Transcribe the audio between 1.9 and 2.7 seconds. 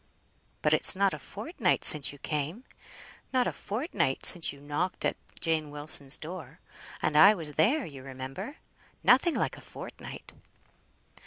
you came.